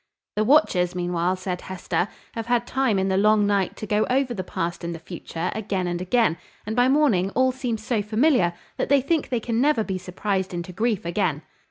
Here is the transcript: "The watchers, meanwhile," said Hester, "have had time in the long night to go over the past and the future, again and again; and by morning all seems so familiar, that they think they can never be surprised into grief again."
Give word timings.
"The 0.35 0.43
watchers, 0.43 0.95
meanwhile," 0.95 1.35
said 1.35 1.61
Hester, 1.61 2.07
"have 2.33 2.47
had 2.47 2.65
time 2.65 2.97
in 2.97 3.07
the 3.07 3.17
long 3.17 3.45
night 3.45 3.75
to 3.75 3.85
go 3.85 4.07
over 4.09 4.33
the 4.33 4.43
past 4.43 4.83
and 4.83 4.95
the 4.95 4.99
future, 4.99 5.51
again 5.53 5.85
and 5.85 6.01
again; 6.01 6.37
and 6.65 6.75
by 6.75 6.89
morning 6.89 7.29
all 7.35 7.51
seems 7.51 7.83
so 7.85 8.01
familiar, 8.01 8.53
that 8.77 8.89
they 8.89 8.99
think 9.01 9.29
they 9.29 9.39
can 9.39 9.61
never 9.61 9.83
be 9.83 9.99
surprised 9.99 10.55
into 10.55 10.73
grief 10.73 11.05
again." 11.05 11.43